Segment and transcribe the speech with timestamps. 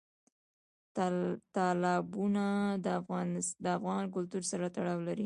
[1.55, 2.45] تالابونه
[3.63, 5.19] د افغان کلتور سره تړاو لري.